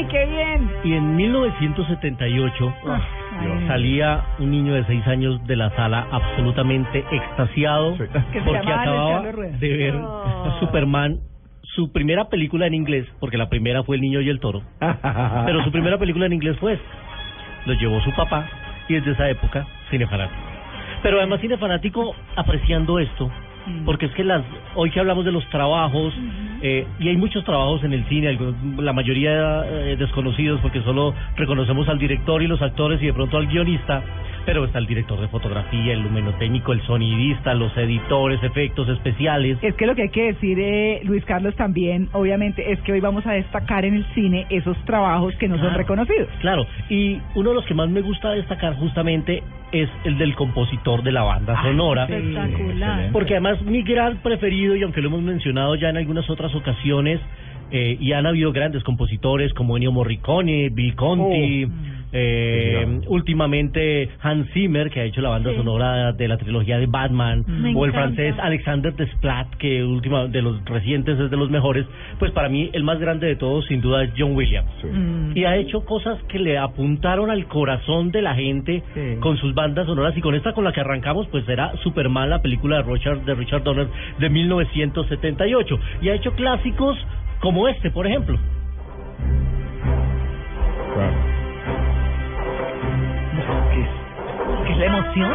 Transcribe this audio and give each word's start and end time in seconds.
¡Ay, 0.00 0.06
qué 0.06 0.24
bien! 0.24 0.70
Y 0.84 0.94
en 0.94 1.14
1978 1.14 2.74
Ah, 2.86 3.00
salía 3.66 4.24
un 4.38 4.50
niño 4.50 4.72
de 4.72 4.84
seis 4.84 5.06
años 5.06 5.46
de 5.46 5.56
la 5.56 5.68
sala 5.76 6.06
absolutamente 6.10 7.04
extasiado 7.12 7.98
Que 7.98 8.06
se 8.06 8.40
porque 8.40 8.58
acababa 8.72 9.22
de 9.22 9.76
ver 9.76 9.94
Oh. 9.96 10.56
Superman, 10.60 11.18
su 11.74 11.92
primera 11.92 12.28
película 12.30 12.66
en 12.66 12.72
inglés, 12.74 13.06
porque 13.20 13.36
la 13.36 13.50
primera 13.50 13.82
fue 13.82 13.96
El 13.96 14.02
Niño 14.02 14.22
y 14.22 14.30
el 14.30 14.40
Toro, 14.40 14.62
pero 15.46 15.62
su 15.64 15.70
primera 15.70 15.98
película 15.98 16.24
en 16.26 16.32
inglés 16.32 16.56
fue 16.58 16.72
esta. 16.74 16.88
Lo 17.66 17.74
llevó 17.74 18.00
su 18.00 18.10
papá 18.12 18.46
y 18.88 18.94
desde 18.94 19.12
esa 19.12 19.28
época 19.28 19.66
cinefanático. 19.90 20.40
Pero 21.02 21.18
además 21.18 21.40
cinefanático 21.40 22.14
apreciando 22.36 22.98
esto, 22.98 23.30
porque 23.84 24.06
es 24.06 24.12
que 24.12 24.24
las 24.24 24.42
hoy 24.74 24.90
que 24.90 25.00
hablamos 25.00 25.24
de 25.24 25.32
los 25.32 25.44
trabajos 25.50 26.14
eh, 26.62 26.86
y 26.98 27.08
hay 27.08 27.16
muchos 27.16 27.44
trabajos 27.44 27.82
en 27.84 27.92
el 27.92 28.04
cine, 28.06 28.28
algunos- 28.28 28.54
la 28.82 28.92
mayoría 28.92 29.64
eh, 29.66 29.96
desconocidos 29.98 30.60
porque 30.60 30.82
solo 30.82 31.14
reconocemos 31.36 31.88
al 31.88 31.98
director 31.98 32.42
y 32.42 32.46
los 32.46 32.60
actores 32.62 33.02
y 33.02 33.06
de 33.06 33.12
pronto 33.12 33.36
al 33.36 33.46
guionista, 33.46 34.02
pero 34.46 34.64
está 34.64 34.78
el 34.78 34.86
director 34.86 35.20
de 35.20 35.28
fotografía, 35.28 35.92
el 35.92 36.00
lumenotécnico, 36.02 36.72
el 36.72 36.80
sonidista, 36.82 37.54
los 37.54 37.76
editores, 37.76 38.42
efectos 38.42 38.88
especiales. 38.88 39.58
Es 39.62 39.74
que 39.74 39.86
lo 39.86 39.94
que 39.94 40.02
hay 40.02 40.08
que 40.10 40.32
decir, 40.32 40.58
eh, 40.58 41.00
Luis 41.04 41.24
Carlos, 41.24 41.54
también, 41.56 42.08
obviamente, 42.12 42.72
es 42.72 42.80
que 42.80 42.92
hoy 42.92 43.00
vamos 43.00 43.26
a 43.26 43.32
destacar 43.32 43.84
en 43.84 43.94
el 43.94 44.04
cine 44.14 44.46
esos 44.50 44.76
trabajos 44.84 45.34
que 45.36 45.48
no 45.48 45.54
son 45.56 45.64
Claro. 45.66 45.78
reconocidos. 45.78 46.28
Claro, 46.40 46.66
y 46.88 47.18
uno 47.34 47.50
de 47.50 47.54
los 47.56 47.64
que 47.66 47.74
más 47.74 47.88
me 47.88 48.00
gusta 48.00 48.30
destacar 48.32 48.74
justamente 48.76 49.42
es 49.72 49.88
el 50.04 50.18
del 50.18 50.34
compositor 50.34 51.02
de 51.02 51.12
la 51.12 51.22
banda 51.22 51.54
Ah, 51.58 51.62
sonora. 51.62 52.04
Espectacular. 52.04 53.10
Porque 53.12 53.34
además 53.34 53.62
mi 53.62 53.82
gran 53.82 54.16
preferido, 54.18 54.74
y 54.76 54.82
aunque 54.82 55.00
lo 55.00 55.08
hemos 55.08 55.22
mencionado 55.22 55.74
ya 55.76 55.90
en 55.90 55.96
algunas 55.96 56.28
otras 56.28 56.54
ocasiones, 56.54 57.20
eh, 57.72 57.96
y 58.00 58.12
han 58.12 58.26
habido 58.26 58.50
grandes 58.52 58.82
compositores 58.82 59.54
como 59.54 59.76
Ennio 59.76 59.92
Morricone, 59.92 60.70
Bill 60.70 60.96
Conti, 60.96 61.64
Oh. 61.66 61.68
Eh, 62.12 63.00
últimamente 63.08 64.08
Hans 64.20 64.50
Zimmer, 64.52 64.90
que 64.90 65.00
ha 65.00 65.04
hecho 65.04 65.20
la 65.20 65.28
banda 65.30 65.50
Sí. 65.50 65.56
sonora 65.56 66.12
de 66.12 66.28
la 66.28 66.36
trilogía 66.38 66.78
de 66.78 66.86
Batman, 66.86 67.44
Me 67.46 67.74
o 67.74 67.84
el 67.84 67.90
encanta. 67.90 68.14
francés 68.16 68.34
Alexander 68.40 68.94
Desplat, 68.94 69.48
que 69.56 69.82
última, 69.84 70.26
de 70.26 70.42
los 70.42 70.64
recientes 70.64 71.18
es 71.18 71.30
de 71.30 71.36
los 71.36 71.50
mejores, 71.50 71.86
pues 72.18 72.32
para 72.32 72.48
mí 72.48 72.70
el 72.72 72.82
más 72.84 72.98
grande 72.98 73.26
de 73.26 73.36
todos 73.36 73.64
sin 73.66 73.80
duda 73.80 74.02
es 74.04 74.10
John 74.18 74.34
Williams. 74.36 74.70
Mm. 74.84 75.36
Y 75.36 75.44
ha 75.44 75.56
hecho 75.56 75.84
cosas 75.84 76.20
que 76.24 76.38
le 76.38 76.58
apuntaron 76.58 77.30
al 77.30 77.46
corazón 77.46 78.10
de 78.10 78.22
la 78.22 78.34
gente 78.34 78.82
Sí. 78.94 79.16
con 79.20 79.36
sus 79.38 79.54
bandas 79.54 79.86
sonoras 79.86 80.16
y 80.16 80.20
con 80.20 80.34
esta 80.34 80.52
con 80.52 80.64
la 80.64 80.72
que 80.72 80.80
arrancamos 80.80 81.26
pues 81.28 81.44
será 81.44 81.72
Superman, 81.82 82.30
la 82.30 82.42
película 82.42 82.76
de 82.82 82.82
Richard, 82.92 83.24
de 83.24 83.34
Richard 83.34 83.62
Donner 83.62 83.86
de 84.18 84.28
1978 84.30 85.78
y 86.02 86.08
ha 86.08 86.14
hecho 86.14 86.32
clásicos 86.32 86.96
como 87.40 87.68
este, 87.68 87.90
por 87.90 88.06
ejemplo. 88.06 88.38
¿Qué 90.94 91.29
la 94.80 94.86
emoción? 94.86 95.30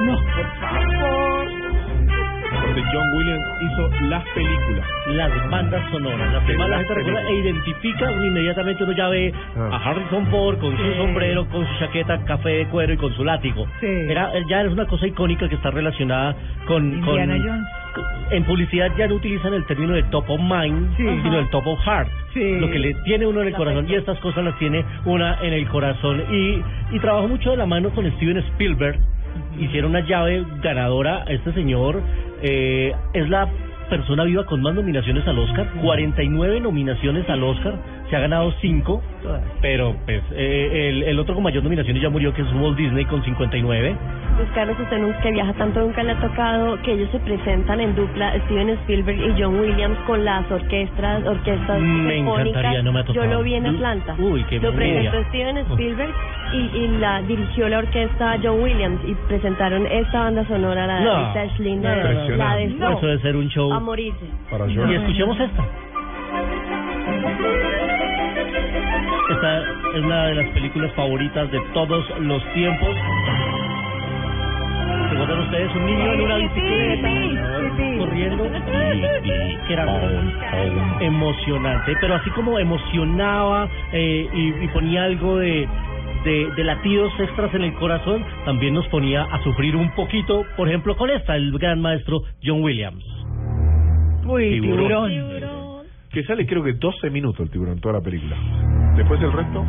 No, 0.00 0.16
por 0.16 0.46
favor. 0.60 1.48
Donde 2.64 2.82
John 2.92 3.12
Williams 3.14 3.44
hizo 3.62 3.90
las 4.08 4.24
películas. 4.34 4.86
Las 5.08 5.50
bandas 5.50 5.82
sonoras, 5.90 6.32
las 6.32 6.44
que 6.44 6.56
más 6.56 6.68
la 6.68 6.78
gente 6.78 6.94
recuerda 6.94 7.22
e 7.28 7.34
identifica 7.34 8.12
inmediatamente 8.12 8.84
uno 8.84 8.92
ya 8.92 9.08
ve 9.08 9.32
Ah. 9.56 9.70
a 9.72 9.90
Harrison 9.90 10.26
Ford 10.28 10.58
con 10.58 10.76
su 10.76 10.94
sombrero, 10.94 11.46
con 11.48 11.66
su 11.66 11.78
chaqueta 11.78 12.24
café 12.24 12.50
de 12.50 12.66
cuero 12.66 12.92
y 12.92 12.96
con 12.96 13.12
su 13.14 13.24
látigo. 13.24 13.66
Sí. 13.80 13.86
Era, 13.86 14.32
ya 14.48 14.62
es 14.62 14.72
una 14.72 14.86
cosa 14.86 15.06
icónica 15.06 15.48
que 15.48 15.54
está 15.56 15.70
relacionada 15.70 16.34
con... 16.66 16.92
Indiana 16.92 17.34
con 17.36 17.46
Jones. 17.48 17.66
En 18.30 18.44
publicidad 18.44 18.90
ya 18.96 19.06
no 19.08 19.16
utilizan 19.16 19.54
el 19.54 19.64
término 19.66 19.92
de 19.94 20.02
top 20.04 20.28
of 20.30 20.40
mind, 20.40 20.96
Sí. 20.96 21.04
sino 21.22 21.38
el 21.38 21.48
top 21.50 21.66
of 21.66 21.80
heart. 21.80 22.08
Sí. 22.34 22.58
Lo 22.60 22.70
que 22.70 22.78
le 22.78 22.94
tiene 23.04 23.26
uno 23.26 23.40
en 23.42 23.48
el 23.48 23.54
corazón 23.54 23.86
y 23.88 23.94
estas 23.94 24.18
cosas 24.20 24.44
las 24.44 24.58
tiene 24.58 24.84
una 25.04 25.38
en 25.42 25.52
el 25.52 25.66
corazón. 25.68 26.22
Y, 26.30 26.62
y 26.94 26.98
trabajó 27.00 27.28
mucho 27.28 27.50
de 27.50 27.56
la 27.56 27.66
mano 27.66 27.90
con 27.90 28.10
Steven 28.12 28.38
Spielberg. 28.38 28.98
Hicieron 29.58 29.90
una 29.90 30.00
llave 30.00 30.44
ganadora. 30.62 31.24
Este 31.28 31.52
señor 31.52 32.00
eh, 32.42 32.92
es 33.12 33.28
la 33.28 33.48
persona 33.88 34.22
viva 34.24 34.44
con 34.46 34.62
más 34.62 34.74
nominaciones 34.74 35.26
al 35.26 35.38
Oscar. 35.38 35.66
49 35.82 36.60
nominaciones 36.60 37.28
al 37.28 37.42
Oscar. 37.42 37.74
Se 38.10 38.16
ha 38.16 38.20
ganado 38.20 38.52
5. 38.60 39.02
Todas. 39.22 39.42
Pero 39.62 39.94
pues 40.04 40.20
eh, 40.32 40.88
el, 40.90 41.02
el 41.04 41.18
otro 41.20 41.34
con 41.34 41.44
mayor 41.44 41.62
nominaciones 41.62 42.02
ya 42.02 42.10
murió, 42.10 42.34
que 42.34 42.42
es 42.42 42.52
Walt 42.54 42.76
Disney 42.76 43.04
con 43.04 43.22
59. 43.22 43.96
Luis 44.36 44.48
Carlos, 44.54 44.76
usted 44.80 44.98
nunca 44.98 45.20
que 45.20 45.30
viaja 45.32 45.52
tanto, 45.52 45.80
nunca 45.80 46.02
le 46.02 46.12
ha 46.12 46.20
tocado 46.20 46.80
que 46.82 46.92
ellos 46.92 47.08
se 47.12 47.20
presentan 47.20 47.80
en 47.80 47.94
dupla, 47.94 48.34
Steven 48.46 48.70
Spielberg 48.70 49.18
y 49.18 49.40
John 49.40 49.60
Williams, 49.60 49.98
con 50.06 50.24
las 50.24 50.50
orquestas, 50.50 51.24
orquestas 51.26 51.80
Me 51.80 52.18
encantaría, 52.18 52.82
no 52.82 52.92
me 52.92 53.00
ha 53.00 53.04
Yo 53.04 53.12
tocado. 53.14 53.34
lo 53.34 53.42
vi 53.42 53.54
en 53.54 53.66
Atlanta. 53.66 54.16
Uy, 54.18 54.42
qué 54.48 54.58
Lo 54.58 54.72
presentó. 54.72 55.22
Steven 55.28 55.58
Spielberg 55.58 56.10
y, 56.52 56.56
y 56.78 56.88
la 56.98 57.22
dirigió 57.22 57.68
la 57.68 57.78
orquesta 57.78 58.38
John 58.42 58.60
Williams 58.62 59.00
y 59.06 59.14
presentaron 59.28 59.86
esta 59.86 60.20
banda 60.24 60.44
sonora, 60.48 60.86
la 60.86 61.00
No. 61.00 61.32
de 61.34 61.50
Linder, 61.58 62.04
No, 62.04 62.12
no, 62.12 62.28
no, 62.30 62.36
la 62.36 62.56
de 62.56 62.66
no. 62.68 62.96
Eso 62.98 63.06
debe 63.06 63.22
ser 63.22 63.36
un 63.36 63.48
show. 63.48 63.72
a 63.72 63.78
morirse. 63.78 64.24
Para 64.50 64.66
Y 64.66 64.94
escuchemos 64.94 65.38
esta. 65.38 65.64
Esta 69.40 69.62
es 69.96 70.04
una 70.04 70.26
de 70.26 70.34
las 70.34 70.48
películas 70.50 70.92
favoritas 70.92 71.50
de 71.50 71.58
todos 71.72 72.04
los 72.20 72.44
tiempos. 72.52 72.94
¿Recuerdan 75.12 75.40
ustedes 75.40 75.76
un 75.76 75.86
niño 75.86 76.12
en 76.12 76.20
una 76.20 76.36
bicicleta 76.36 77.08
sí, 77.08 77.72
sí. 77.78 77.98
corriendo? 77.98 78.44
Y, 78.44 79.28
y 79.30 79.56
que 79.66 79.72
era 79.72 81.00
emocionante, 81.00 81.96
pero 82.02 82.16
así 82.16 82.28
como 82.32 82.58
emocionaba 82.58 83.66
eh, 83.94 84.28
y, 84.30 84.62
y 84.62 84.68
ponía 84.74 85.04
algo 85.04 85.38
de, 85.38 85.66
de, 86.24 86.50
de 86.54 86.64
latidos 86.64 87.10
extras 87.18 87.54
en 87.54 87.62
el 87.62 87.72
corazón, 87.76 88.22
también 88.44 88.74
nos 88.74 88.86
ponía 88.88 89.22
a 89.22 89.42
sufrir 89.42 89.74
un 89.74 89.90
poquito, 89.94 90.44
por 90.54 90.68
ejemplo, 90.68 90.98
con 90.98 91.08
esta, 91.08 91.34
el 91.34 91.50
gran 91.52 91.80
maestro 91.80 92.24
John 92.44 92.62
Williams. 92.62 93.02
Uy, 94.26 94.60
Tiburón. 94.60 95.08
tiburón. 95.08 95.60
Que 96.10 96.24
sale 96.24 96.44
creo 96.44 96.62
que 96.62 96.74
12 96.74 97.08
minutos 97.08 97.40
el 97.40 97.50
tiburón, 97.50 97.80
toda 97.80 97.94
la 97.94 98.00
película. 98.02 98.36
Después 99.00 99.22
el 99.22 99.32
resto, 99.32 99.64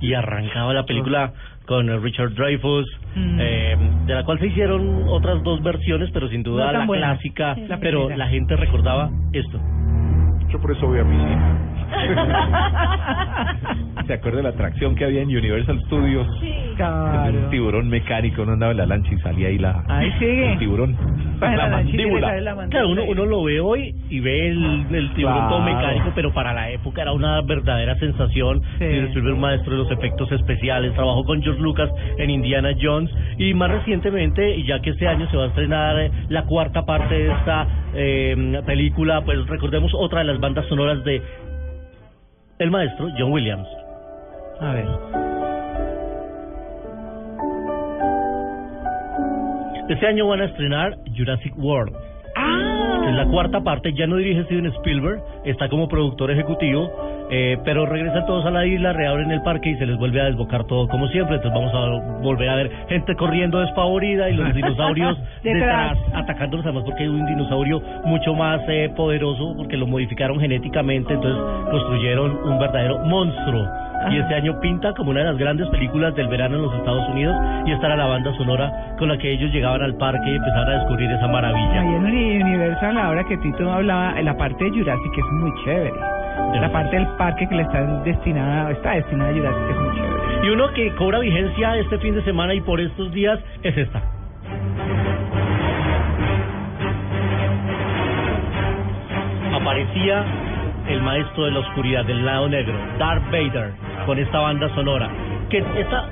y 0.00 0.12
arrancaba 0.12 0.74
la 0.74 0.84
película 0.84 1.32
con 1.66 2.02
Richard 2.02 2.34
Dreyfuss, 2.34 2.84
Mm. 3.14 3.38
eh, 3.40 3.76
de 4.06 4.14
la 4.14 4.24
cual 4.24 4.40
se 4.40 4.48
hicieron 4.48 5.04
otras 5.06 5.40
dos 5.44 5.62
versiones, 5.62 6.10
pero 6.12 6.28
sin 6.28 6.42
duda 6.42 6.72
No 6.72 6.80
la 6.80 6.86
clásica, 6.98 7.56
La 7.68 7.78
pero 7.78 8.08
la 8.10 8.26
gente 8.26 8.56
recordaba 8.56 9.08
esto. 9.32 9.60
Yo 10.50 10.60
por 10.60 10.72
eso 10.72 10.86
voy 10.86 10.98
a 11.00 11.04
mi 11.04 11.16
¿Se 14.06 14.14
acuerda 14.14 14.38
de 14.38 14.42
la 14.44 14.48
atracción 14.50 14.94
que 14.94 15.04
había 15.04 15.22
en 15.22 15.28
Universal 15.28 15.80
Studios? 15.86 16.26
Claro. 16.76 17.38
Un 17.44 17.50
tiburón 17.50 17.88
mecánico, 17.88 18.42
uno 18.42 18.52
andaba 18.52 18.72
en 18.72 18.78
la 18.78 18.86
lancha 18.86 19.12
y 19.12 19.18
salía 19.20 19.48
ahí 19.48 19.58
la, 19.58 19.84
Ahí 19.88 20.10
sigue. 20.18 20.52
el 20.52 20.58
tiburón. 20.58 20.96
Para 21.38 21.56
la 21.56 21.68
la 21.68 21.76
mandíbula. 21.76 22.40
la 22.40 22.54
mandíbula. 22.54 22.68
Claro, 22.68 22.88
uno, 22.90 23.04
uno 23.04 23.26
lo 23.26 23.44
ve 23.44 23.60
hoy 23.60 23.94
y 24.08 24.20
ve 24.20 24.48
el, 24.48 24.86
el 24.90 25.12
tiburón 25.14 25.48
todo 25.48 25.60
Claro. 25.64 25.76
mecánico, 25.76 26.12
pero 26.14 26.32
para 26.32 26.52
la 26.52 26.70
época 26.70 27.02
era 27.02 27.12
una 27.12 27.40
verdadera 27.42 27.94
sensación. 27.96 28.60
Sí. 28.78 28.84
Y 28.84 28.98
Spielberg, 29.08 29.36
maestro 29.38 29.72
de 29.72 29.78
los 29.78 29.90
efectos 29.90 30.30
especiales, 30.32 30.92
trabajó 30.94 31.24
con 31.24 31.42
George 31.42 31.60
Lucas 31.60 31.90
en 32.18 32.30
Indiana 32.30 32.70
Jones 32.80 33.10
y 33.38 33.54
más 33.54 33.70
recientemente, 33.70 34.56
y 34.56 34.66
ya 34.66 34.80
que 34.80 34.90
este 34.90 35.06
año 35.08 35.28
se 35.30 35.36
va 35.36 35.44
a 35.44 35.48
estrenar 35.48 36.10
la 36.28 36.42
cuarta 36.44 36.84
parte 36.84 37.14
de 37.14 37.32
esta 37.32 37.66
eh, 37.94 38.60
película, 38.66 39.22
pues 39.24 39.46
recordemos 39.46 39.92
otra 39.94 40.20
de 40.20 40.26
las 40.26 40.39
bandas 40.40 40.66
sonoras 40.68 41.04
de 41.04 41.22
el 42.58 42.70
maestro 42.70 43.08
John 43.18 43.32
Williams. 43.32 43.68
A 44.60 44.72
ver. 44.72 44.86
Este 49.88 50.06
año 50.06 50.28
van 50.28 50.40
a 50.40 50.44
estrenar 50.44 50.96
Jurassic 51.16 51.52
World. 51.58 51.94
Ah. 52.36 53.06
Es 53.08 53.14
la 53.14 53.26
cuarta 53.26 53.60
parte, 53.60 53.92
ya 53.92 54.06
no 54.06 54.16
dirige 54.16 54.44
Steven 54.44 54.66
Spielberg, 54.66 55.20
está 55.44 55.68
como 55.68 55.88
productor 55.88 56.30
ejecutivo, 56.30 56.92
eh, 57.30 57.58
pero 57.64 57.86
regresan 57.86 58.26
todos 58.26 58.44
a 58.44 58.50
la 58.50 58.66
isla, 58.66 58.92
reabren 58.92 59.30
el 59.30 59.40
parque 59.42 59.70
y 59.70 59.76
se 59.76 59.86
les 59.86 59.96
vuelve 59.96 60.20
a 60.20 60.24
desbocar 60.24 60.64
todo 60.64 60.88
como 60.88 61.06
siempre. 61.08 61.36
Entonces 61.36 61.58
vamos 61.58 61.72
a 61.74 62.20
volver 62.22 62.48
a 62.48 62.54
ver 62.56 62.70
gente 62.88 63.14
corriendo 63.14 63.60
despavorida 63.60 64.28
y 64.30 64.34
los 64.34 64.52
dinosaurios 64.54 65.16
Detrás. 65.42 65.96
atacándolos, 66.14 66.66
además 66.66 66.84
porque 66.84 67.04
hay 67.04 67.08
un 67.08 67.24
dinosaurio 67.26 67.80
mucho 68.04 68.34
más 68.34 68.60
eh, 68.68 68.90
poderoso 68.96 69.54
porque 69.56 69.76
lo 69.76 69.86
modificaron 69.86 70.38
genéticamente, 70.40 71.14
entonces 71.14 71.40
construyeron 71.70 72.36
un 72.44 72.58
verdadero 72.58 72.98
monstruo. 73.06 73.66
Y 74.10 74.16
este 74.16 74.34
año 74.34 74.58
pinta 74.60 74.94
como 74.94 75.10
una 75.10 75.20
de 75.20 75.26
las 75.26 75.36
grandes 75.36 75.68
películas 75.68 76.14
del 76.14 76.26
verano 76.28 76.56
en 76.56 76.62
los 76.62 76.74
Estados 76.74 77.06
Unidos 77.10 77.36
y 77.66 77.72
esta 77.72 77.86
era 77.86 77.96
la 77.96 78.06
banda 78.06 78.32
sonora 78.38 78.94
con 78.98 79.08
la 79.08 79.18
que 79.18 79.30
ellos 79.30 79.52
llegaban 79.52 79.82
al 79.82 79.94
parque 79.96 80.22
y 80.30 80.36
empezaron 80.36 80.68
a 80.70 80.78
descubrir 80.78 81.10
esa 81.10 81.28
maravilla. 81.28 81.80
Ahí 81.82 81.86
en 81.96 82.04
Uni- 82.06 82.42
Universal, 82.42 82.96
ahora 82.96 83.22
que 83.24 83.36
Tito 83.36 83.70
hablaba, 83.70 84.18
la 84.22 84.34
parte 84.38 84.64
de 84.64 84.70
Jurassic 84.70 85.12
es 85.18 85.24
muy 85.32 85.50
chévere. 85.64 85.92
La 86.60 86.70
parte 86.70 86.96
del 86.96 87.06
parque 87.16 87.48
que 87.48 87.54
le 87.54 87.62
está 87.62 87.82
destinada, 88.02 88.70
está 88.70 88.90
destinada 88.92 89.30
a 89.30 89.34
chévere. 89.34 90.46
Y 90.46 90.50
uno 90.50 90.70
que 90.72 90.94
cobra 90.94 91.18
vigencia 91.18 91.76
este 91.76 91.98
fin 91.98 92.14
de 92.14 92.22
semana 92.22 92.54
y 92.54 92.60
por 92.60 92.80
estos 92.80 93.12
días 93.12 93.38
es 93.62 93.76
esta. 93.76 94.02
Aparecía 99.54 100.24
el 100.88 101.02
maestro 101.02 101.44
de 101.44 101.50
la 101.52 101.60
oscuridad, 101.60 102.04
del 102.04 102.24
lado 102.24 102.48
negro, 102.48 102.74
Darth 102.98 103.24
Vader, 103.30 103.72
con 104.06 104.18
esta 104.18 104.38
banda 104.38 104.68
sonora. 104.74 105.08
Que 105.48 105.58
esta 105.58 106.08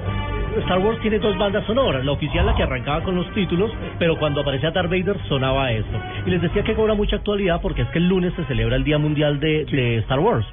Star 0.61 0.79
Wars 0.79 0.99
tiene 1.01 1.19
dos 1.19 1.37
bandas 1.39 1.65
sonoras, 1.67 2.05
la 2.05 2.13
oficial 2.13 2.47
la 2.47 2.55
que 2.55 2.63
arrancaba 2.63 3.03
con 3.03 3.15
los 3.15 3.31
títulos, 3.33 3.71
pero 3.99 4.19
cuando 4.19 4.41
aparecía 4.41 4.71
Darth 4.71 4.91
Vader 4.91 5.17
sonaba 5.29 5.73
esto. 5.73 5.99
Y 6.27 6.31
les 6.31 6.43
decía 6.43 6.63
que 6.63 6.75
cobra 6.75 6.95
mucha 6.95 7.17
actualidad 7.17 7.61
porque 7.61 7.83
es 7.83 7.89
que 7.89 7.99
el 7.99 8.09
lunes 8.09 8.33
se 8.35 8.45
celebra 8.45 8.77
el 8.77 8.85
Día 8.85 8.99
Mundial 8.99 9.41
de, 9.41 9.65
de 9.65 9.99
Star 9.99 10.19
Wars, 10.19 10.47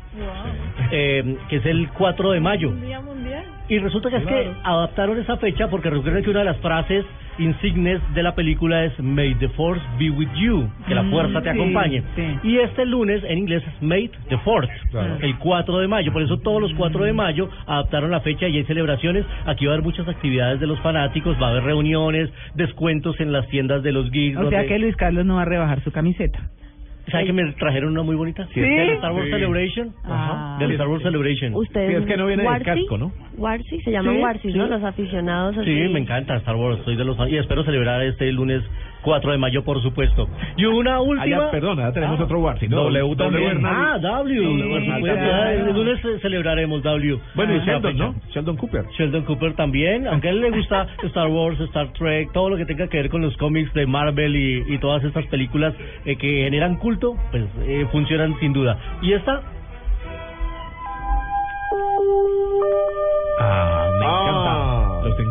eh, 0.91 1.37
que 1.49 1.57
es 1.57 1.65
el 1.65 1.89
4 1.89 2.31
de 2.31 2.39
mayo. 2.39 2.71
Y 3.67 3.79
resulta 3.79 4.09
que 4.09 4.17
es 4.17 4.25
que 4.25 4.51
adaptaron 4.63 5.19
esa 5.19 5.37
fecha 5.37 5.67
porque 5.69 5.89
recuerden 5.89 6.23
que 6.23 6.29
una 6.29 6.39
de 6.39 6.45
las 6.45 6.57
frases 6.57 7.03
insignes 7.37 7.99
de 8.13 8.23
la 8.23 8.33
película 8.33 8.85
es 8.85 8.97
May 8.99 9.33
the 9.35 9.49
Force 9.49 9.81
be 9.99 10.09
with 10.09 10.29
you, 10.35 10.69
que 10.87 10.95
la 10.95 11.03
Mm, 11.03 11.11
fuerza 11.11 11.41
te 11.41 11.51
sí, 11.51 11.59
acompañe. 11.59 12.03
sí. 12.15 12.23
Y 12.43 12.57
este 12.59 12.85
lunes 12.85 13.23
en 13.27 13.39
inglés 13.39 13.63
es 13.67 13.81
May 13.81 14.09
the 14.29 14.37
Fourth, 14.37 14.69
Claro. 14.91 15.17
el 15.21 15.37
4 15.39 15.79
de 15.79 15.87
mayo. 15.87 16.13
Por 16.13 16.21
eso 16.21 16.37
todos 16.39 16.61
los 16.61 16.73
4 16.75 17.03
de 17.03 17.11
mayo 17.11 17.49
adaptaron 17.67 18.11
la 18.11 18.21
fecha 18.21 18.47
y 18.47 18.57
hay 18.57 18.63
celebraciones. 18.65 19.25
Aquí 19.45 19.65
va 19.65 19.71
a 19.71 19.75
haber 19.75 19.83
muchas 19.85 20.07
actividades 20.07 20.59
de 20.61 20.67
los 20.67 20.79
fanáticos, 20.79 21.35
va 21.41 21.47
a 21.47 21.49
haber 21.51 21.63
reuniones, 21.63 22.29
descuentos 22.53 23.19
en 23.19 23.33
las 23.33 23.47
tiendas 23.49 23.83
de 23.83 23.91
los 23.91 24.09
geeks. 24.11 24.37
O 24.37 24.49
sea 24.49 24.65
que 24.65 24.79
Luis 24.79 24.95
Carlos 24.95 25.25
no 25.25 25.35
va 25.35 25.41
a 25.41 25.45
rebajar 25.45 25.81
su 25.83 25.91
camiseta. 25.91 26.39
¿Sabe 27.11 27.25
que 27.25 27.33
me 27.33 27.51
trajeron 27.53 27.91
una 27.91 28.01
muy 28.03 28.15
bonita? 28.15 28.47
¿Sí? 28.53 28.59
Del 28.61 28.89
Star 28.91 29.11
Wars 29.11 29.25
Sí. 29.25 29.31
Celebration. 29.31 29.93
Ah. 30.05 30.57
Del 30.59 30.71
Star 30.71 30.87
Wars 30.87 31.03
Celebration. 31.03 31.53
Ustedes. 31.55 31.89
Sí, 31.89 31.95
es 32.01 32.05
que 32.05 32.17
no 32.17 32.25
viene 32.25 32.43
del 32.43 32.51
Warsi, 32.51 32.65
casco, 32.65 32.97
¿no? 32.97 33.11
Warsi, 33.37 33.81
se 33.81 33.91
llaman 33.91 34.15
Sí, 34.15 34.21
Warsis, 34.21 34.55
¿no? 34.55 34.63
sí. 34.65 34.69
Los 34.71 34.83
aficionados. 34.83 35.57
así. 35.57 35.65
Sí, 35.65 35.89
me 35.93 35.99
encanta 35.99 36.35
Star 36.37 36.55
Wars, 36.55 36.79
soy 36.83 36.95
de 36.95 37.05
los 37.05 37.17
y 37.29 37.37
espero 37.37 37.63
celebrar 37.63 38.01
este 38.03 38.31
lunes 38.31 38.63
4 39.05 39.31
de 39.31 39.37
mayo, 39.37 39.63
por 39.63 39.81
supuesto. 39.81 40.27
Y 40.57 40.65
una 40.65 40.99
última. 40.99 41.23
Allá, 41.23 41.51
perdona, 41.51 41.91
tenemos 41.93 42.19
Ah. 42.19 42.23
otro 42.23 42.39
War, 42.39 42.59
si 42.59 42.67
no, 42.67 42.77
W. 42.89 43.15
Ah, 43.63 43.97
W. 44.01 45.01
Claro. 45.01 45.49
El 45.49 45.73
lunes 45.73 45.99
celebraremos 46.21 46.81
W. 46.83 47.19
Bueno, 47.35 47.53
y 47.53 47.57
Esa 47.57 47.65
Sheldon. 47.73 47.97
¿no? 47.97 48.15
Sheldon 48.33 48.57
Cooper. 48.57 48.85
Sheldon 48.97 49.23
Cooper 49.23 49.53
también, 49.53 50.07
aunque 50.07 50.27
a 50.29 50.31
él 50.31 50.41
le 50.41 50.49
gusta 50.49 50.87
Star 51.03 51.27
Wars, 51.27 51.59
Star 51.61 51.93
Trek, 51.93 52.31
todo 52.33 52.49
lo 52.49 52.57
que 52.57 52.65
tenga 52.65 52.87
que 52.87 52.97
ver 52.97 53.09
con 53.09 53.21
los 53.21 53.37
cómics 53.37 53.73
de 53.73 53.85
Marvel 53.85 54.35
y, 54.35 54.73
y 54.73 54.77
todas 54.79 55.03
estas 55.03 55.25
películas 55.27 55.73
eh, 56.05 56.15
que 56.17 56.43
generan 56.43 56.77
culto, 56.77 57.15
pues 57.31 57.43
eh, 57.67 57.85
funcionan 57.91 58.35
sin 58.39 58.53
duda. 58.53 58.77
Y 59.01 59.13
esta, 59.13 59.41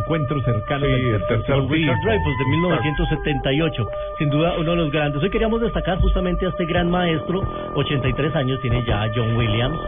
encuentros 0.04 0.44
cercanos 0.44 0.86
Sí, 0.88 1.02
del 1.02 1.14
el 1.14 1.26
tercer 1.26 1.56
Richard. 1.68 2.00
Dreyfuss 2.04 2.38
de 2.38 2.44
1978, 2.50 3.86
sin 4.18 4.30
duda 4.30 4.54
uno 4.58 4.70
de 4.72 4.76
los 4.76 4.90
grandes. 4.90 5.22
Hoy 5.22 5.30
queríamos 5.30 5.60
destacar 5.60 5.98
justamente 5.98 6.44
a 6.46 6.50
este 6.50 6.66
gran 6.66 6.90
maestro, 6.90 7.40
83 7.74 8.36
años 8.36 8.60
tiene 8.60 8.84
ya 8.84 9.06
John 9.14 9.34
Williams, 9.36 9.78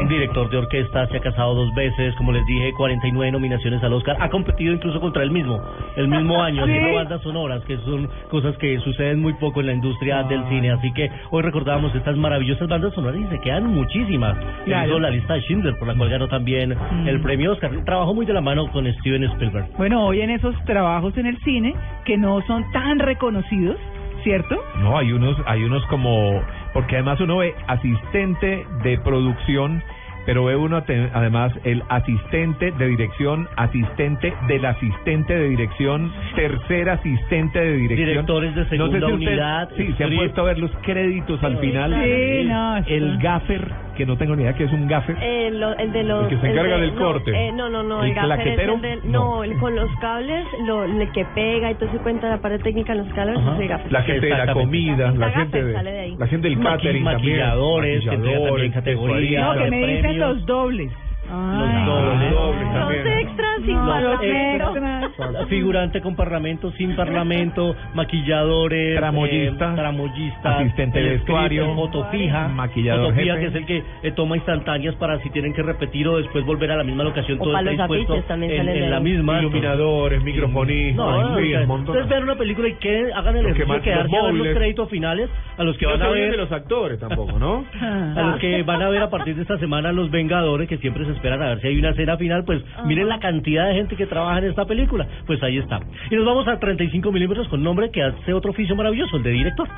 un 0.00 0.08
director 0.08 0.50
de 0.50 0.58
orquesta, 0.58 1.06
se 1.08 1.16
ha 1.16 1.20
casado 1.20 1.54
dos 1.54 1.74
veces, 1.74 2.14
como 2.16 2.32
les 2.32 2.44
dije, 2.46 2.72
49 2.76 3.32
nominaciones 3.32 3.82
al 3.82 3.92
Oscar, 3.92 4.16
ha 4.20 4.28
competido 4.28 4.74
incluso 4.74 5.00
contra 5.00 5.22
él 5.22 5.30
mismo, 5.30 5.60
el 5.96 6.08
mismo 6.08 6.42
año, 6.42 6.64
haciendo 6.64 6.94
bandas 6.94 7.22
sonoras, 7.22 7.64
que 7.64 7.76
son 7.78 8.08
cosas 8.30 8.56
que 8.58 8.78
suceden 8.80 9.20
muy 9.20 9.34
poco 9.34 9.60
en 9.60 9.66
la 9.66 9.72
industria 9.72 10.22
del 10.24 10.46
cine, 10.48 10.70
así 10.70 10.92
que 10.92 11.10
hoy 11.30 11.42
recordamos 11.42 11.94
estas 11.94 12.16
maravillosas 12.16 12.68
bandas 12.68 12.94
sonoras 12.94 13.20
y 13.20 13.26
se 13.26 13.40
quedan 13.40 13.66
muchísimas. 13.66 14.36
Claro. 14.64 14.88
Hizo 14.88 14.98
la 14.98 15.10
lista 15.10 15.34
de 15.34 15.40
Schindler, 15.42 15.78
por 15.78 15.88
la 15.88 15.94
cual 15.94 16.10
ganó 16.10 16.28
también 16.28 16.74
el 17.06 17.20
premio 17.20 17.52
Oscar. 17.52 17.70
Trabajó 17.84 18.14
muy 18.14 18.26
de 18.26 18.32
la 18.32 18.40
mano 18.40 18.70
con 18.72 18.86
Steven 18.94 19.24
Spielberg. 19.24 19.68
Bueno, 19.76 20.06
hoy 20.06 20.20
en 20.20 20.30
esos 20.30 20.54
trabajos 20.64 21.16
en 21.16 21.26
el 21.26 21.38
cine 21.38 21.74
que 22.04 22.16
no 22.16 22.40
son 22.46 22.70
tan 22.72 22.98
reconocidos, 22.98 23.76
¿cierto? 24.22 24.56
No, 24.80 24.98
hay 24.98 25.12
unos, 25.12 25.36
hay 25.46 25.62
unos 25.62 25.84
como, 25.86 26.40
porque 26.76 26.96
además 26.96 27.18
uno 27.22 27.38
ve 27.38 27.54
asistente 27.68 28.66
de 28.82 28.98
producción, 28.98 29.82
pero 30.26 30.44
ve 30.44 30.56
uno 30.56 30.84
además 31.14 31.50
el 31.64 31.82
asistente 31.88 32.70
de 32.72 32.86
dirección, 32.88 33.48
asistente 33.56 34.34
del 34.46 34.62
asistente 34.66 35.34
de 35.34 35.48
dirección, 35.48 36.12
tercer 36.34 36.90
asistente 36.90 37.58
de 37.60 37.72
dirección. 37.78 38.08
Directores 38.10 38.54
de 38.54 38.68
segunda 38.68 38.98
usted- 38.98 39.14
unidad, 39.14 39.70
Sí, 39.74 39.94
se 39.96 40.04
han 40.04 40.14
puesto 40.16 40.42
a 40.42 40.44
ver 40.44 40.58
los 40.58 40.70
créditos 40.82 41.42
al 41.42 41.56
final. 41.60 41.94
Sí, 42.04 42.44
no, 42.46 42.76
El 42.76 43.18
gaffer, 43.22 43.70
que 43.96 44.06
no 44.06 44.16
tengo 44.16 44.36
ni 44.36 44.42
idea 44.42 44.52
que 44.54 44.64
es 44.64 44.72
un 44.72 44.86
gaffer. 44.86 45.16
Eh, 45.20 45.50
lo- 45.50 45.76
el 45.76 45.92
de 45.92 46.02
los. 46.04 46.24
El 46.24 46.28
que 46.28 46.40
se 46.40 46.52
encarga 46.52 46.74
de- 46.76 46.80
del 46.82 46.94
no, 46.94 47.00
corte. 47.00 47.30
eh, 47.48 47.52
no, 47.52 47.68
no, 47.68 47.82
no. 47.82 48.02
¿El 48.04 48.10
El, 48.10 48.14
gaffer 48.14 48.48
es 48.48 48.58
el 48.68 48.80
del- 48.80 49.00
No. 49.10 49.36
no, 49.36 49.44
el 49.44 49.56
con 49.58 49.74
los 49.74 49.90
cables, 50.00 50.46
lo, 50.66 50.84
el 50.84 51.10
que 51.12 51.24
pega 51.34 51.70
y 51.70 51.74
todo 51.74 51.90
se 51.90 51.98
cuenta 51.98 52.28
la 52.28 52.38
parte 52.38 52.58
técnica 52.60 52.92
en 52.92 52.98
los 52.98 53.12
cables, 53.14 53.36
Ajá. 53.38 53.54
es 53.54 53.60
el 53.60 53.68
gaffer. 53.68 53.92
La 53.92 54.02
gente 54.02 54.26
de 54.26 54.36
la 54.36 54.52
comida, 54.52 55.10
la 55.12 55.26
La 55.26 55.30
gente 55.32 55.62
de, 55.64 55.72
de 55.72 56.16
la 56.18 56.26
gente 56.26 56.48
del 56.48 56.58
Maqui- 56.58 56.62
catering 56.76 57.04
también. 57.04 57.04
maquilladores, 57.04 58.00
que 58.04 58.10
también 58.10 58.72
categorías. 58.72 59.44
No, 59.56 59.64
que 59.64 59.70
me 59.70 59.86
dicen 59.86 60.18
los 60.20 60.46
dobles. 60.46 60.92
Ay. 61.30 61.84
Los 61.84 61.86
dobles. 61.86 62.30
dobles 62.32 62.66
Los 62.74 63.06
extras 63.06 63.56
sin 63.64 63.74
No, 63.74 64.22
extras. 64.22 65.48
Figurante 65.48 66.00
con 66.00 66.14
parlamento, 66.16 66.70
sin 66.72 66.94
parlamento, 66.96 67.74
maquilladores, 67.94 68.96
Tramoyista, 68.98 69.72
eh, 69.72 69.76
tramoyistas, 69.76 70.56
asistente 70.60 70.98
de 70.98 71.04
script, 71.06 71.20
vestuario, 71.26 71.70
el 71.70 71.76
foto 71.76 72.04
fija, 72.10 72.48
maquillador 72.48 73.06
foto 73.12 73.20
fija, 73.20 73.34
jefe. 73.36 73.40
que 73.40 73.46
es 73.46 73.54
el 73.54 73.66
que 73.66 74.08
eh, 74.08 74.12
toma 74.12 74.36
instantáneas 74.36 74.94
para 74.96 75.18
si 75.20 75.30
tienen 75.30 75.52
que 75.54 75.62
repetir 75.62 76.06
o 76.08 76.18
después 76.18 76.44
volver 76.44 76.70
a 76.72 76.76
la 76.76 76.84
misma 76.84 77.04
locación, 77.04 77.38
O 77.40 77.44
todo 77.44 77.52
para 77.54 77.70
está 77.70 77.86
los 77.86 77.96
dispuesto 77.98 78.34
en, 78.34 78.42
en 78.44 78.90
la 78.90 79.00
misma. 79.00 79.40
Iluminadores, 79.40 80.22
microfonistas, 80.22 81.06
No, 81.06 81.74
ustedes 81.74 82.08
ven 82.08 82.22
una 82.22 82.36
película 82.36 82.68
y 82.68 82.74
que 82.74 83.10
hagan 83.14 83.36
el 83.36 83.46
ejercicio 83.46 83.74
de 83.74 83.80
quedarse 83.80 84.12
los 84.12 84.20
a 84.20 84.26
ver 84.26 84.34
los 84.34 84.56
créditos 84.56 84.90
finales 84.90 85.30
a 85.58 85.64
los 85.64 85.76
que 85.78 85.86
no 85.86 85.92
van 85.92 86.02
a 86.02 86.08
ver 86.10 86.30
de 86.30 86.36
los 86.36 86.52
actores 86.52 86.98
tampoco, 87.00 87.38
¿no? 87.38 87.64
a 87.80 88.22
los 88.22 88.38
que 88.40 88.62
van 88.62 88.82
a 88.82 88.88
ver 88.88 89.02
a 89.02 89.10
partir 89.10 89.34
de 89.36 89.42
esta 89.42 89.58
semana 89.58 89.92
Los 89.92 90.10
Vengadores, 90.10 90.68
que 90.68 90.78
siempre 90.78 91.04
se 91.04 91.12
esperan 91.16 91.42
a 91.42 91.48
ver 91.48 91.60
si 91.60 91.68
hay 91.68 91.78
una 91.78 91.90
escena 91.90 92.16
final, 92.16 92.44
pues 92.44 92.62
miren 92.84 93.08
la 93.08 93.18
cantidad 93.18 93.68
de 93.68 93.74
gente 93.74 93.96
que 93.96 94.06
trabaja 94.06 94.38
en 94.38 94.44
esta 94.44 94.64
película, 94.64 95.06
pues 95.26 95.42
ahí 95.42 95.58
está. 95.58 95.80
Y 96.10 96.16
nos 96.16 96.24
vamos 96.24 96.46
a 96.46 96.58
35 96.58 97.10
milímetros 97.10 97.48
con 97.48 97.62
nombre 97.62 97.90
que 97.90 98.02
hace 98.02 98.32
otro 98.32 98.50
oficio 98.50 98.76
maravilloso, 98.76 99.16
el 99.16 99.22
de 99.22 99.30
director. 99.30 99.68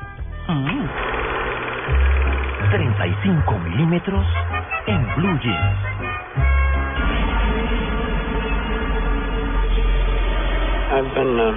Ah. 0.49 0.89
35 2.71 3.59
milímetros 3.59 4.27
en 4.87 5.07
Blue 5.17 5.39
Jeans. 5.41 5.79
I've 10.91 11.15
been 11.15 11.39
uh, 11.39 11.53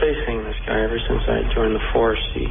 chasing 0.00 0.44
this 0.44 0.56
guy 0.66 0.80
ever 0.80 0.98
since 1.08 1.22
I 1.28 1.42
joined 1.54 1.74
the 1.74 1.82
force. 1.92 2.22
He 2.34 2.46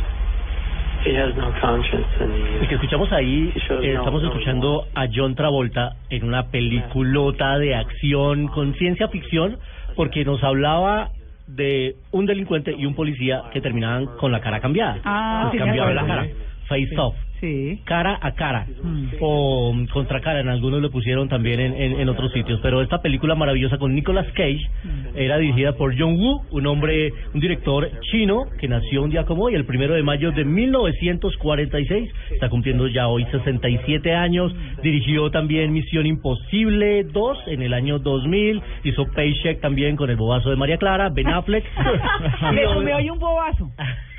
El 2.62 2.68
que 2.68 2.76
escuchamos 2.76 3.12
ahí, 3.12 3.54
eh, 3.82 3.94
estamos 3.96 4.24
escuchando 4.24 4.88
a 4.96 5.08
John 5.14 5.36
Travolta 5.36 5.96
en 6.10 6.24
una 6.24 6.48
peliculota 6.48 7.60
de 7.60 7.76
acción 7.76 8.48
con 8.48 8.74
ciencia 8.74 9.08
ficción, 9.10 9.58
porque 9.96 10.26
nos 10.26 10.44
hablaba 10.44 11.10
de 11.48 11.96
un 12.12 12.26
delincuente 12.26 12.74
y 12.76 12.88
un 12.88 12.96
policía 12.96 13.44
que 13.54 13.62
terminaban 13.62 14.08
con 14.18 14.32
la 14.32 14.42
cara 14.42 14.60
cambiada. 14.60 15.00
Ah, 15.04 15.52
cambiaban 15.56 15.96
la 15.96 16.06
cara. 16.08 16.28
Face 16.68 16.98
off. 16.98 17.16
Sí. 17.46 17.80
cara 17.86 18.18
a 18.20 18.32
cara. 18.34 18.66
Mm. 18.82 19.08
o 19.22 19.74
mm, 19.74 19.88
contra 19.88 20.20
cara. 20.20 20.40
En 20.40 20.50
algunos 20.50 20.82
lo 20.82 20.90
pusieron 20.90 21.30
también 21.30 21.60
en, 21.60 21.74
en, 21.74 22.00
en 22.00 22.10
otros 22.10 22.32
sitios. 22.32 22.60
Pero 22.64 22.82
esta 22.82 23.02
película 23.02 23.36
maravillosa 23.36 23.78
con 23.78 23.94
Nicolas 23.94 24.26
Cage 24.34 24.68
era 25.14 25.38
dirigida 25.38 25.74
por 25.74 25.98
John 25.98 26.16
Woo 26.16 26.42
un 26.52 26.66
hombre 26.68 27.12
un 27.34 27.40
director 27.40 27.90
chino 28.12 28.46
que 28.60 28.68
nació 28.68 29.04
un 29.04 29.12
día 29.12 29.26
como 29.26 29.44
hoy 29.44 29.56
el 29.56 29.66
primero 29.66 29.94
de 29.94 30.04
mayo 30.04 30.32
de 30.32 30.44
1946 30.44 32.12
está 32.32 32.50
cumpliendo 32.50 32.88
ya 32.88 33.08
hoy 33.08 33.26
67 33.26 34.14
años. 34.14 34.52
Dirigió 34.82 35.30
también 35.30 35.72
Misión 35.72 36.08
Imposible 36.08 37.04
2 37.04 37.38
en 37.48 37.62
el 37.62 37.74
año 37.74 38.00
2000 38.00 38.62
hizo 38.84 39.06
Paycheck 39.14 39.62
también 39.62 39.96
con 39.96 40.10
el 40.10 40.16
bobazo 40.16 40.50
de 40.50 40.56
María 40.56 40.78
Clara 40.78 41.10
Ben 41.10 41.28
Affleck. 41.28 41.64
Le 42.54 42.66
comió 42.66 42.98
hoy 42.98 43.10
un 43.10 43.20
bobazo. 43.20 43.70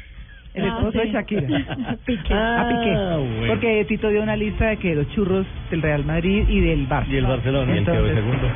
El 0.56 0.64
Ah, 0.64 0.68
esposo 0.78 0.98
de 0.98 1.04
sí. 1.04 1.12
Shakira. 1.12 1.40
Piqué. 2.06 2.34
A 2.34 2.68
Piqué. 2.68 2.92
Ah, 2.96 3.16
bueno. 3.18 3.46
Porque 3.48 3.84
Tito 3.86 4.08
dio 4.08 4.22
una 4.22 4.36
lista 4.36 4.66
de 4.70 4.76
que 4.78 4.94
los 4.94 5.08
churros 5.14 5.46
del 5.70 5.82
Real 5.82 6.04
Madrid 6.04 6.44
y 6.48 6.60
del 6.60 6.88
Barça. 6.88 7.06
y 7.08 7.16
el 7.16 7.26
Barcelona 7.26 7.74
Y 7.74 7.78
él 7.78 7.84
quedó 7.84 7.92
de 8.04 8.10
Entonces, 8.10 8.16
segundo. 8.16 8.48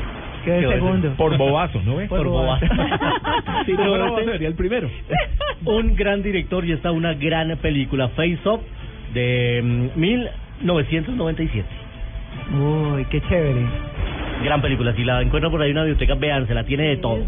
Quedó 0.45 0.55
de 0.55 0.61
Quedó 0.61 0.71
de 0.71 0.77
segundo. 0.77 1.11
Por 1.17 1.37
bobazo, 1.37 1.83
¿no 1.85 1.97
ve? 1.97 2.07
por 2.09 2.27
bobazo 2.27 2.67
Sí, 3.67 3.73
no, 3.73 4.19
este- 4.19 4.33
sería 4.33 4.49
el 4.49 4.55
primero. 4.55 4.89
un 5.67 5.95
gran 5.95 6.23
director 6.23 6.65
y 6.65 6.73
está 6.73 6.91
una 6.91 7.13
gran 7.15 7.55
película, 7.59 8.09
Face 8.09 8.39
Off, 8.45 8.63
de 9.13 9.61
mm, 9.63 10.01
1997. 10.01 11.67
Uy, 12.59 13.05
qué 13.11 13.21
chévere. 13.23 13.61
Gran 14.45 14.63
película, 14.63 14.95
si 14.95 15.05
la 15.05 15.21
encuentran 15.21 15.51
por 15.53 15.61
ahí 15.61 15.71
en 15.71 15.77
una 15.77 15.85
biblioteca, 15.85 16.15
véanse, 16.15 16.55
la 16.55 16.65
tiene 16.65 16.85
de 16.85 16.97
todo. 16.97 17.19